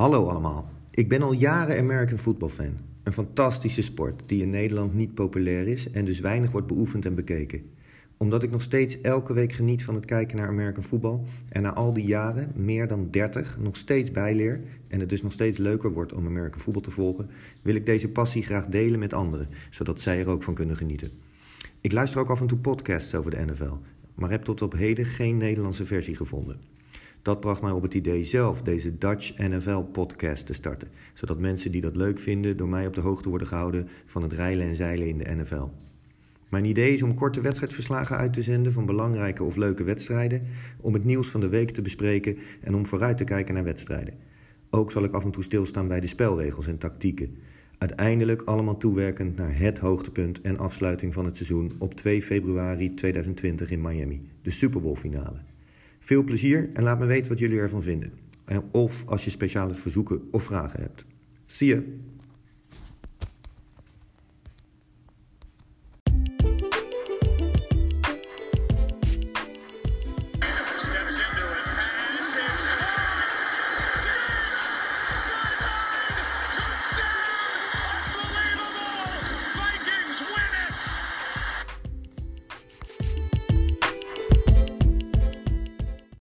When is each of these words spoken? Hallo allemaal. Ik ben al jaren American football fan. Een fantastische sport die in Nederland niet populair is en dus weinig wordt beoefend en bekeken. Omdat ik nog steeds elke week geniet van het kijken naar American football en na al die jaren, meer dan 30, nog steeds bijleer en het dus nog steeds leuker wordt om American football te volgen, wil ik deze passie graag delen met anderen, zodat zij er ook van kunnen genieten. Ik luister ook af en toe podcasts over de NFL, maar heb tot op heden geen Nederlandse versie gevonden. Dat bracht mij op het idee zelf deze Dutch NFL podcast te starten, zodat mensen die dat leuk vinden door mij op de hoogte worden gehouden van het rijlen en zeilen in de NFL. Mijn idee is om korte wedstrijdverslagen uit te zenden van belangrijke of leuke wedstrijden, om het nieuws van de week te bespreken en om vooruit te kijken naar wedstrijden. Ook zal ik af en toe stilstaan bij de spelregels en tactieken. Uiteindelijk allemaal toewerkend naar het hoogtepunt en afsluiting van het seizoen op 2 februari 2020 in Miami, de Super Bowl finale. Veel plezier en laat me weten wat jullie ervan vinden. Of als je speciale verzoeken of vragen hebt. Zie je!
Hallo 0.00 0.28
allemaal. 0.28 0.68
Ik 0.90 1.08
ben 1.08 1.22
al 1.22 1.32
jaren 1.32 1.78
American 1.78 2.18
football 2.18 2.48
fan. 2.48 2.78
Een 3.02 3.12
fantastische 3.12 3.82
sport 3.82 4.22
die 4.26 4.42
in 4.42 4.50
Nederland 4.50 4.94
niet 4.94 5.14
populair 5.14 5.68
is 5.68 5.90
en 5.90 6.04
dus 6.04 6.20
weinig 6.20 6.50
wordt 6.50 6.66
beoefend 6.66 7.04
en 7.04 7.14
bekeken. 7.14 7.62
Omdat 8.16 8.42
ik 8.42 8.50
nog 8.50 8.62
steeds 8.62 9.00
elke 9.00 9.32
week 9.32 9.52
geniet 9.52 9.84
van 9.84 9.94
het 9.94 10.04
kijken 10.04 10.36
naar 10.36 10.48
American 10.48 10.84
football 10.84 11.20
en 11.48 11.62
na 11.62 11.74
al 11.74 11.92
die 11.92 12.04
jaren, 12.04 12.52
meer 12.54 12.86
dan 12.86 13.10
30, 13.10 13.58
nog 13.58 13.76
steeds 13.76 14.10
bijleer 14.10 14.60
en 14.88 15.00
het 15.00 15.08
dus 15.08 15.22
nog 15.22 15.32
steeds 15.32 15.58
leuker 15.58 15.92
wordt 15.92 16.12
om 16.12 16.26
American 16.26 16.60
football 16.60 16.82
te 16.82 16.90
volgen, 16.90 17.30
wil 17.62 17.74
ik 17.74 17.86
deze 17.86 18.08
passie 18.08 18.42
graag 18.42 18.66
delen 18.66 18.98
met 18.98 19.14
anderen, 19.14 19.48
zodat 19.70 20.00
zij 20.00 20.20
er 20.20 20.28
ook 20.28 20.42
van 20.42 20.54
kunnen 20.54 20.76
genieten. 20.76 21.10
Ik 21.80 21.92
luister 21.92 22.20
ook 22.20 22.30
af 22.30 22.40
en 22.40 22.46
toe 22.46 22.58
podcasts 22.58 23.14
over 23.14 23.30
de 23.30 23.44
NFL, 23.44 23.76
maar 24.14 24.30
heb 24.30 24.42
tot 24.44 24.62
op 24.62 24.72
heden 24.72 25.04
geen 25.04 25.36
Nederlandse 25.36 25.84
versie 25.84 26.16
gevonden. 26.16 26.79
Dat 27.22 27.40
bracht 27.40 27.62
mij 27.62 27.70
op 27.70 27.82
het 27.82 27.94
idee 27.94 28.24
zelf 28.24 28.62
deze 28.62 28.98
Dutch 28.98 29.38
NFL 29.38 29.80
podcast 29.80 30.46
te 30.46 30.52
starten, 30.52 30.88
zodat 31.14 31.38
mensen 31.38 31.72
die 31.72 31.80
dat 31.80 31.96
leuk 31.96 32.18
vinden 32.18 32.56
door 32.56 32.68
mij 32.68 32.86
op 32.86 32.94
de 32.94 33.00
hoogte 33.00 33.28
worden 33.28 33.46
gehouden 33.46 33.88
van 34.06 34.22
het 34.22 34.32
rijlen 34.32 34.66
en 34.66 34.74
zeilen 34.74 35.08
in 35.08 35.18
de 35.18 35.34
NFL. 35.34 35.68
Mijn 36.48 36.64
idee 36.64 36.94
is 36.94 37.02
om 37.02 37.14
korte 37.14 37.40
wedstrijdverslagen 37.40 38.16
uit 38.16 38.32
te 38.32 38.42
zenden 38.42 38.72
van 38.72 38.86
belangrijke 38.86 39.44
of 39.44 39.56
leuke 39.56 39.84
wedstrijden, 39.84 40.46
om 40.80 40.92
het 40.92 41.04
nieuws 41.04 41.28
van 41.28 41.40
de 41.40 41.48
week 41.48 41.70
te 41.70 41.82
bespreken 41.82 42.38
en 42.60 42.74
om 42.74 42.86
vooruit 42.86 43.18
te 43.18 43.24
kijken 43.24 43.54
naar 43.54 43.64
wedstrijden. 43.64 44.14
Ook 44.70 44.90
zal 44.90 45.04
ik 45.04 45.12
af 45.12 45.24
en 45.24 45.30
toe 45.30 45.42
stilstaan 45.42 45.88
bij 45.88 46.00
de 46.00 46.06
spelregels 46.06 46.66
en 46.66 46.78
tactieken. 46.78 47.36
Uiteindelijk 47.78 48.42
allemaal 48.42 48.76
toewerkend 48.76 49.36
naar 49.36 49.58
het 49.58 49.78
hoogtepunt 49.78 50.40
en 50.40 50.58
afsluiting 50.58 51.12
van 51.12 51.24
het 51.24 51.36
seizoen 51.36 51.72
op 51.78 51.94
2 51.94 52.22
februari 52.22 52.94
2020 52.94 53.70
in 53.70 53.80
Miami, 53.80 54.22
de 54.42 54.50
Super 54.50 54.80
Bowl 54.80 54.96
finale. 54.96 55.49
Veel 56.00 56.24
plezier 56.24 56.70
en 56.72 56.82
laat 56.82 56.98
me 56.98 57.06
weten 57.06 57.28
wat 57.28 57.38
jullie 57.38 57.58
ervan 57.58 57.82
vinden. 57.82 58.12
Of 58.70 59.06
als 59.06 59.24
je 59.24 59.30
speciale 59.30 59.74
verzoeken 59.74 60.28
of 60.30 60.42
vragen 60.42 60.80
hebt. 60.80 61.04
Zie 61.46 61.68
je! 61.68 61.98